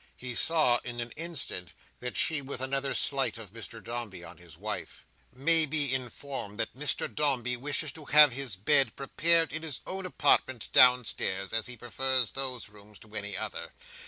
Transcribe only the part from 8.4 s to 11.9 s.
bed prepared in his own apartments downstairs, as he